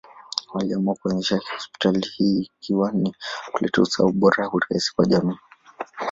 [0.53, 3.15] Aliamua kuanzisha hospitali hii ikiwa ni
[3.51, 5.37] kuleta usawa, ubora, urahisi kwa jamii.